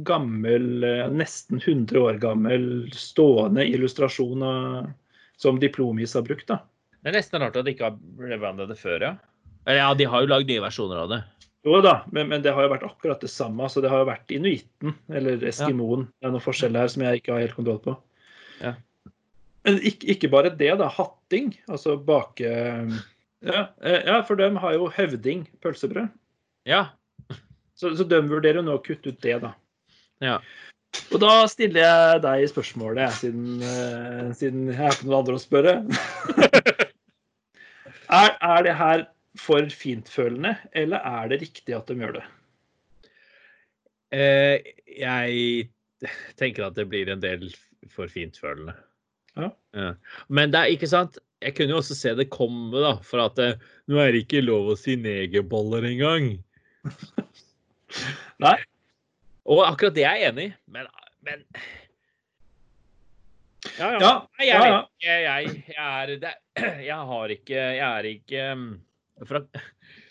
[0.08, 4.94] gammel, eh, nesten 100 år gammel stående illustrasjon av,
[5.40, 6.48] som Diplomis har brukt.
[6.48, 6.62] da.
[7.00, 9.14] Det er nesten rart at de ikke har rebandet det før, ja.
[9.68, 11.20] Eller ja, de har jo lagd nye versjoner av det.
[11.68, 13.68] Jo da, men, men det har jo vært akkurat det samme.
[13.68, 16.08] så Det har jo vært inuitten, eller eskimoen.
[16.16, 17.96] Det er noen forskjell her som jeg ikke har helt kontroll på.
[18.64, 18.78] Ja.
[19.68, 20.90] Men ikke, ikke bare det, da.
[20.94, 22.52] Hatting, altså bake...
[23.40, 26.10] Ja, eh, ja, for de har jo høvding, pølsebrød.
[26.68, 26.90] Ja.
[27.80, 29.54] Så, så de vurderer jo nå å kutte ut det, da.
[30.24, 30.40] ja.
[31.14, 35.42] Og da stiller jeg deg spørsmålet, siden, eh, siden jeg har ikke noen andre å
[35.44, 35.76] spørre.
[38.20, 39.06] er, er det her
[39.40, 42.26] for fintfølende, eller er det riktig at de gjør det?
[44.18, 45.70] Eh, jeg
[46.42, 47.48] tenker at det blir en del
[47.94, 48.74] for fintfølende.
[49.38, 49.50] Ja.
[50.28, 52.96] Men det er ikke sant Jeg kunne jo også se det komme, da.
[53.06, 53.52] For at det,
[53.88, 56.34] nå er det ikke lov å si negerboller engang.
[58.44, 58.58] Nei.
[59.50, 60.90] Og akkurat det er jeg enig i, men,
[61.26, 61.46] men
[63.80, 64.00] Ja, ja.
[64.02, 64.12] Ja,
[64.44, 65.14] jeg ja, ikke.
[65.14, 66.34] Jeg, jeg er det,
[66.90, 68.68] Jeg har ikke Jeg er ikke um,
[69.28, 69.44] fra,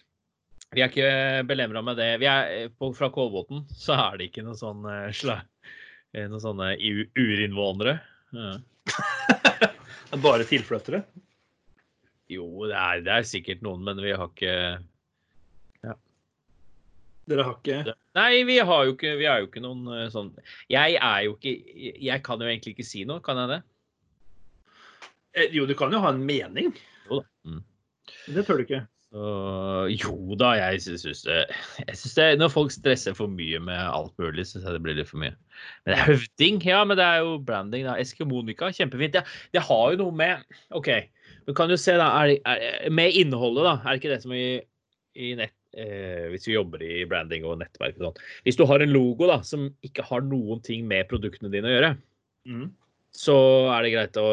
[0.77, 2.09] Vi er ikke belemra med det.
[2.21, 5.09] Vi er, på, fra Kolbotn så er det ikke noen sånn eh,
[6.13, 6.75] eh, noen sånne
[7.17, 7.95] urinnvånere.
[8.37, 8.51] Ja.
[10.25, 11.03] Bare tilflyttere?
[12.29, 14.55] Jo, det er, det er sikkert noen, men vi har ikke
[17.29, 20.31] Dere har ikke Nei, vi har jo ikke, vi er jo ikke noen eh, sånn
[20.73, 21.53] Jeg er jo ikke
[22.09, 23.59] Jeg kan jo egentlig ikke si noe, kan jeg det?
[25.37, 26.73] Eh, Jo, du kan jo ha en mening.
[27.09, 27.27] Jo da.
[27.49, 27.61] Mm.
[28.33, 28.81] Det tør du ikke.
[29.09, 29.29] Så,
[29.89, 31.39] jo da, jeg syns det,
[32.19, 35.23] det Når folk stresser for mye med alt mulig, syns jeg det blir litt for
[35.23, 35.33] mye.
[35.87, 37.87] Men det er høvding, ja, men det er jo branding.
[37.89, 37.95] da.
[38.03, 39.17] Eskimonika, kjempefint.
[39.17, 39.23] Det,
[39.57, 40.91] det har jo noe med OK,
[41.47, 42.11] men kan du se, da.
[42.21, 43.79] Er, er, med innholdet, da.
[43.81, 44.45] Er det ikke det som i,
[45.17, 48.21] i nett eh, Hvis vi jobber i branding og nettverk og sånn.
[48.45, 51.75] Hvis du har en logo da, som ikke har noen ting med produktene dine å
[51.79, 51.95] gjøre,
[52.49, 52.69] Mm.
[53.13, 53.35] så
[53.75, 54.29] er det greit å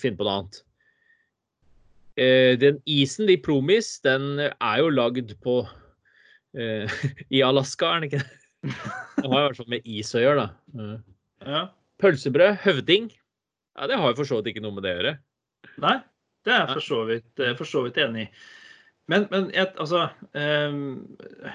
[0.00, 0.56] finne på noe annet.
[2.20, 6.98] Eh, den isen i Promis, den er jo lagd på uh,
[7.34, 8.40] I Alaska, er den ikke det?
[9.20, 10.78] Den har i hvert fall med is å gjøre, da.
[10.78, 10.94] Uh.
[11.44, 11.62] Ja.
[12.00, 13.10] Pølsebrød, høvding.
[13.76, 15.12] Ja, det har jo for så vidt ikke noe med det å gjøre.
[15.84, 15.94] Nei,
[16.46, 18.30] det er jeg for så vidt, for så vidt enig i.
[19.12, 21.52] Men, men jeg, altså jeg-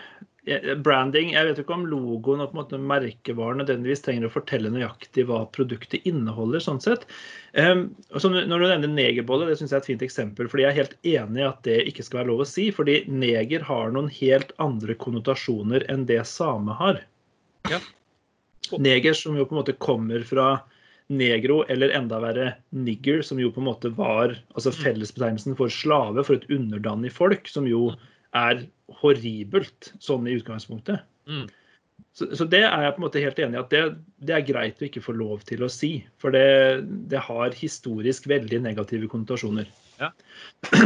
[0.83, 4.33] Branding Jeg vet jo ikke om logoen og på en måte merkevaren nødvendigvis trenger å
[4.33, 6.63] fortelle nøyaktig hva produktet inneholder.
[6.63, 7.05] sånn sett.
[7.53, 10.49] Um, og så når du nevner negerbolle, det syns jeg er et fint eksempel.
[10.49, 12.69] fordi Jeg er helt enig i at det ikke skal være lov å si.
[12.71, 17.03] fordi neger har noen helt andre konnotasjoner enn det same har.
[17.69, 17.79] Ja.
[18.77, 20.59] Neger som jo på en måte kommer fra
[21.09, 26.21] negro, eller enda verre nigger, som jo på en måte var altså fellesbetegnelsen for slave,
[26.23, 27.89] for et underdanig folk, som jo
[28.37, 28.65] er
[29.01, 31.05] horribelt sånn i utgangspunktet.
[31.29, 31.47] Mm.
[32.15, 33.83] Så, så det er jeg på en måte helt enig i at det,
[34.25, 35.91] det er greit å ikke få lov til å si.
[36.21, 39.69] For det, det har historisk veldig negative konnotasjoner.
[40.01, 40.11] Ja.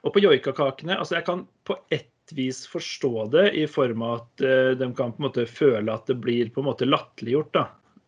[0.00, 4.44] Og på joikakakene altså Jeg kan på ett vis forstå det i form av at
[4.46, 7.62] uh, de kan på en måte føle at det blir på en måte latterliggjort.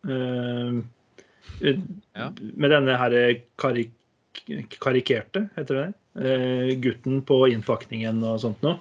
[0.07, 0.83] Eh,
[1.63, 2.29] Ja.
[2.39, 3.13] Med denne her
[3.59, 3.91] karik
[4.83, 5.87] karikerte, heter det?
[6.29, 8.79] Eh, gutten på innpakningen og sånt noe.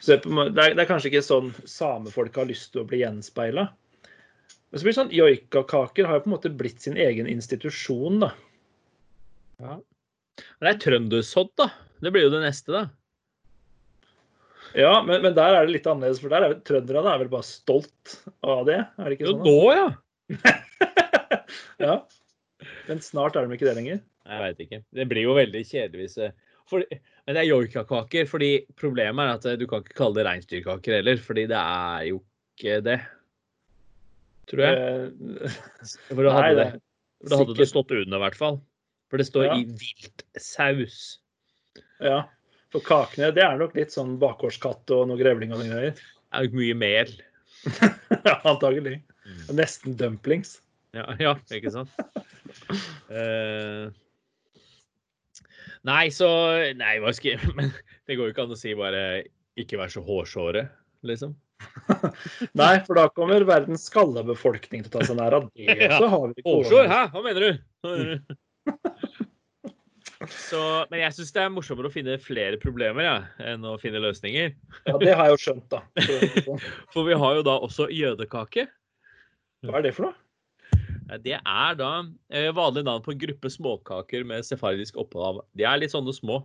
[0.00, 3.00] Så det, er på det, er, kanskje ikke sånn samefolk har lyst til å bli
[3.02, 3.68] gjenspeila.
[4.70, 8.20] Men så blir det sånn, joikakaker har jo på en måte blitt sin egen institusjon,
[8.26, 8.32] da.
[9.62, 9.78] Ja.
[10.58, 11.70] Men det er trøndersodd, da.
[12.02, 12.84] Det blir jo det neste, da.
[14.74, 17.46] Ja, men, men der er det litt annerledes, for der er trønderne er vel bare
[17.46, 18.80] stolt av det?
[18.98, 19.46] Er det ikke Jo, sånn?
[19.46, 19.88] nå, ja.
[21.84, 21.94] Ja.
[22.88, 24.02] Men snart er de ikke det lenger.
[24.24, 24.80] Jeg veit ikke.
[24.96, 26.30] Det blir jo veldig kjedelig hvis det
[26.70, 26.84] for,
[27.26, 31.20] Men det er joikakaker, fordi problemet er at du kan ikke kalle det reinsdyrkaker heller,
[31.20, 32.22] fordi det er jo
[32.56, 32.98] ikke det.
[34.48, 34.78] Tror jeg.
[34.78, 35.58] Eh,
[36.08, 36.68] For da hadde, det
[37.20, 38.58] for da hadde det stått under, i hvert fall.
[39.12, 39.58] For det står Ja.
[39.60, 40.98] i viltsaus.
[42.00, 42.18] Ja.
[42.72, 45.94] For kakene, det er nok litt sånn bakgårdskatt og noe grevling og noe greier.
[45.94, 47.12] Det er jo mye mel.
[48.28, 48.98] ja, antagelig.
[49.24, 49.44] Mm.
[49.60, 50.58] Nesten dumplings.
[50.96, 51.92] Ja, ja ikke sant?
[53.10, 53.88] Eh,
[55.88, 56.28] nei, så
[56.78, 57.72] Nei, hva skal jeg Men
[58.08, 59.02] det går jo ikke an å si bare
[59.60, 60.64] ikke vær så hårsåre,
[61.06, 61.36] liksom.
[62.60, 65.68] Nei, for da kommer verdens skallebefolkning til å ta seg nær av det.
[65.84, 66.00] Ja.
[66.00, 66.90] Så har vi ikke Hårsår?
[66.90, 67.02] Hæ?
[67.14, 67.62] Hva mener du?
[67.84, 68.34] Hva mener du?
[70.30, 74.00] Så, men jeg syns det er morsommere å finne flere problemer ja, enn å finne
[74.00, 74.54] løsninger.
[74.88, 75.82] Ja, det har jeg jo skjønt, da.
[76.94, 78.66] For vi har jo da også jødekake.
[79.68, 80.23] Hva er det for noe?
[81.10, 81.90] Eh, Det er da
[82.30, 85.42] eh, vanlig navn på en gruppe småkaker med sefardisk opphav.
[85.56, 86.42] De er litt sånne små.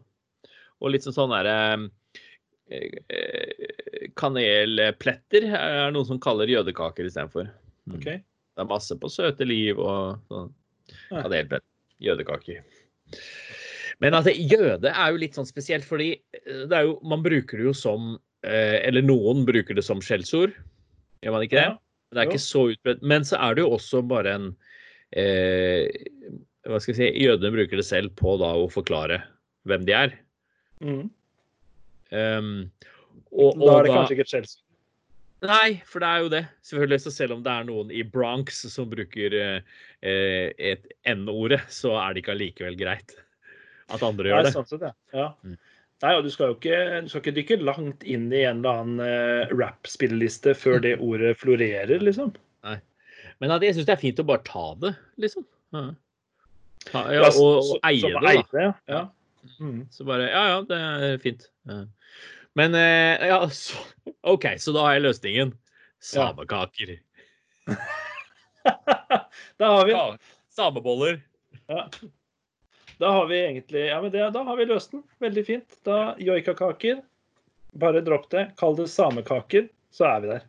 [0.79, 1.89] Og litt sånn sånn derre
[2.71, 7.49] eh, Kanelpletter er noen som kaller jødekaker istedenfor.
[7.89, 7.97] Mm.
[7.97, 8.07] Ok.
[8.19, 10.53] Det er masse på søte liv og sånn.
[11.11, 11.67] Kanelpletter.
[11.99, 12.63] Jødekaker.
[13.99, 16.13] Men altså, jøde er jo litt sånn spesielt, fordi
[16.71, 18.13] det jo, man bruker det jo som
[18.47, 20.53] Eller noen bruker det som skjellsord.
[21.19, 21.65] Gjør man ikke det?
[21.67, 21.88] Ja.
[22.09, 22.31] Det er Jo.
[22.33, 23.03] ikke så utbredt.
[23.05, 24.47] Men så er det jo også bare en
[25.13, 25.89] eh,
[26.65, 29.21] Hva skal jeg si Jødene bruker det selv på da å forklare
[29.69, 30.15] hvem de er.
[30.81, 31.05] Mm.
[32.11, 32.71] Um,
[33.31, 34.65] og, Da er det kanskje ikke et skjellsord.
[35.45, 36.41] Nei, for det er jo det.
[36.67, 39.61] Selvfølgelig, så selv om det er noen i Bronx som bruker eh,
[40.03, 43.13] eh, et N-ordet, så er det ikke allikevel greit
[43.89, 44.53] at andre Nei, gjør det.
[44.57, 44.91] sånn sett, ja.
[45.15, 45.29] ja.
[45.47, 45.55] Mm.
[45.99, 48.83] Nei, og du skal jo ikke, du skal ikke dykke langt inn i en eller
[48.83, 52.31] annen uh, rap-spilleliste før det ordet florerer, liksom.
[52.67, 52.77] Nei.
[53.43, 55.45] Men jeg syns det er fint å bare ta det, liksom.
[55.75, 55.85] Ja.
[56.87, 58.69] Ta, ja, og, og eie det, da.
[58.87, 59.05] ja.
[59.59, 59.87] Mm.
[59.91, 61.47] Så bare Ja, ja, det er fint.
[61.67, 61.83] Ja.
[62.59, 63.79] Men eh, ja, så,
[64.33, 65.55] OK, så da har jeg løsningen.
[66.03, 66.97] Samekaker.
[69.59, 70.17] Da har vi Ja,
[70.53, 71.21] sameboller.
[71.67, 71.85] Ja.
[72.99, 75.03] Da har vi egentlig Ja, men det, da har vi løst den.
[75.23, 75.77] Veldig fint.
[75.87, 77.01] Da joikakaker.
[77.71, 78.51] Bare dropp det.
[78.57, 80.41] Kall det samekaker, så er vi der.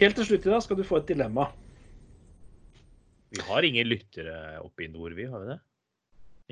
[0.00, 1.48] Helt til slutt i dag skal du få et dilemma.
[3.34, 5.58] Vi har ingen lyttere oppe i nord, vi, har vi det?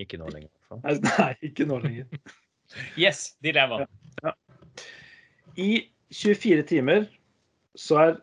[0.04, 0.50] Ikke nå lenger.
[0.50, 0.98] i.
[1.06, 2.06] Nei, ikke nå lenger.
[2.98, 3.86] Yes, dilemma.
[4.24, 4.32] Ja.
[5.56, 5.70] I
[6.12, 7.08] 24 timer
[7.78, 8.14] så er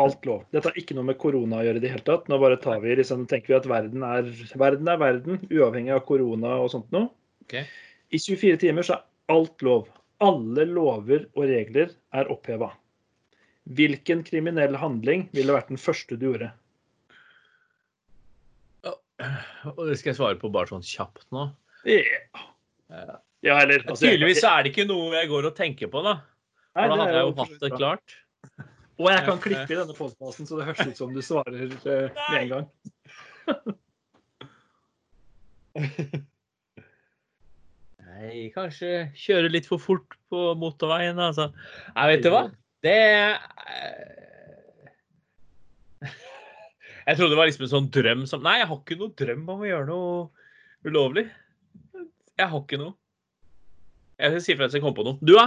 [0.00, 0.42] alt lov.
[0.54, 2.26] Dette har ikke noe med korona å gjøre i det hele tatt.
[2.30, 4.28] Nå bare tar vi, liksom, tenker vi at verden er,
[4.60, 7.10] verden er verden, uavhengig av korona og sånt noe.
[7.46, 7.66] Okay.
[8.10, 9.88] I 24 timer så er alt lov.
[10.24, 12.72] Alle lover og regler er oppheva.
[13.76, 16.50] Hvilken kriminell handling ville vært den første du gjorde?
[19.76, 21.50] Og det skal jeg svare på bare sånn kjapt nå?
[21.84, 22.40] Yeah.
[23.44, 26.18] ja eller altså, Tydeligvis så er det ikke noe jeg går og tenker på, da.
[26.76, 28.16] For da hadde jeg jo hatt det klart.
[29.00, 32.10] Og jeg kan klippe i denne podkasten, så det høres ut som du svarer eh,
[32.12, 32.66] med en gang.
[38.10, 41.46] Nei, kanskje kjøre litt for fort på motorveien, altså.
[41.94, 42.42] Nei, vet du hva?
[42.84, 43.00] Det
[47.06, 49.44] Jeg trodde det var liksom en sånn drøm som Nei, jeg har ikke noe drøm
[49.54, 50.28] om å gjøre noe
[50.84, 51.24] ulovlig.
[52.36, 52.94] Jeg har ikke noe.
[54.20, 55.16] Jeg skal si fra hvis jeg kommer på noe.
[55.24, 55.46] Du, da?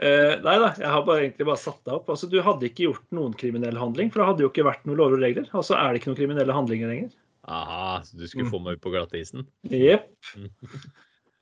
[0.00, 2.08] Uh, nei da, jeg har bare, egentlig bare satt deg opp.
[2.14, 5.00] Altså, Du hadde ikke gjort noen kriminell handling, for det hadde jo ikke vært noen
[5.02, 5.50] lover og regler.
[5.52, 7.12] Altså er det ikke noen kriminelle handlinger lenger.
[7.50, 8.52] Aha, så du skulle mm.
[8.54, 9.44] få meg ut på glattisen?
[9.68, 10.08] Jepp.
[10.38, 10.48] Mm.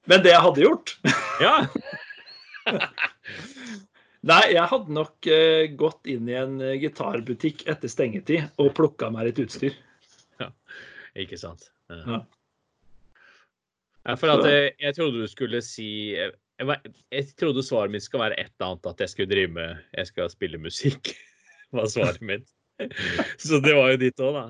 [0.08, 0.94] Men det jeg hadde gjort
[1.44, 1.54] Ja.
[4.30, 9.08] Nei, jeg hadde nok uh, gått inn i en uh, gitarbutikk etter stengetid og plukka
[9.12, 9.76] meg litt utstyr.
[10.40, 10.50] Ja,
[11.16, 11.70] ikke sant.
[11.88, 12.20] Ja.
[14.04, 15.88] ja for at jeg, jeg trodde du skulle si
[16.60, 19.84] jeg, jeg, trodde svaret mitt skal være et eller annet, at jeg skulle drive med
[19.96, 21.12] Jeg skal spille musikk.
[21.76, 22.48] var svaret mitt.
[23.38, 24.44] Så det var jo ditt òg, da.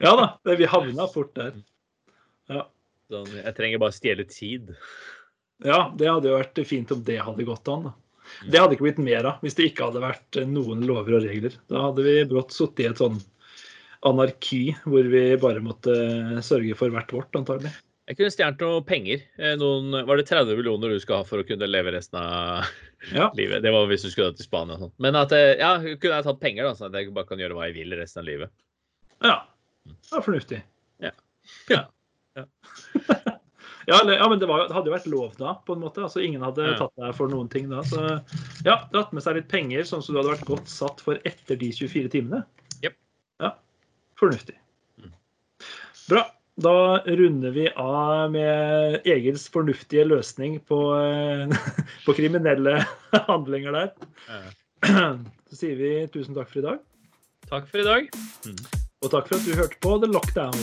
[0.00, 0.28] Ja da.
[0.56, 1.56] Vi havna fort der.
[2.50, 2.66] Ja.
[3.10, 4.70] Sånn, jeg trenger bare stjele tid.
[5.66, 7.90] Ja, det hadde jo vært fint om det hadde gått an.
[7.90, 7.96] da.
[8.46, 11.56] Det hadde ikke blitt mer av hvis det ikke hadde vært noen lover og regler.
[11.70, 13.18] Da hadde vi brått sittet i et sånn
[14.06, 15.94] anarki hvor vi bare måtte
[16.46, 17.72] sørge for hvert vårt, antagelig.
[18.08, 19.20] Jeg kunne stjålet noe penger.
[19.38, 22.66] Eh, noen, var det 30 millioner du skal ha for å kunne leve resten av
[23.14, 23.28] ja.
[23.38, 23.62] livet?
[23.62, 24.92] Det var hvis du skulle til Spania sånn.
[25.02, 27.58] Men at eh, ja, kunne jeg tatt penger, da, sånn at jeg bare kan gjøre
[27.58, 28.54] hva jeg vil resten av livet.
[29.22, 29.36] Ja.
[29.86, 30.58] Det var fornuftig.
[31.04, 31.12] Ja.
[31.70, 31.84] Ja.
[32.40, 32.44] ja.
[33.90, 36.02] ja, ja men det, var, det, hadde jo vært lov da, på en måte.
[36.08, 37.84] Altså, ingen hadde tatt deg for noen ting da.
[37.86, 38.02] Så
[38.66, 41.60] ja, dratt med seg litt penger, sånn som du hadde vært godt satt for etter
[41.60, 42.42] de 24 timene.
[42.82, 42.98] Yep.
[43.46, 43.54] Ja.
[44.18, 44.58] Fornuftig.
[44.98, 45.14] Mm.
[46.10, 46.26] Bra.
[46.60, 51.48] Da runder vi av med Egils fornuftige løsning på, eh,
[52.06, 52.84] på kriminelle
[53.30, 53.88] handlinger der.
[55.50, 56.82] Så sier vi tusen takk for i dag.
[57.48, 58.10] Takk for i dag.
[58.44, 58.60] Mm.
[59.00, 60.60] Og takk for at du hørte på The Lockdown.